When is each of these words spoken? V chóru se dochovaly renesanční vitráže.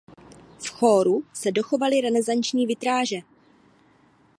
V 0.59 0.69
chóru 0.69 1.23
se 1.33 1.51
dochovaly 1.51 2.01
renesanční 2.01 2.67
vitráže. 2.67 3.19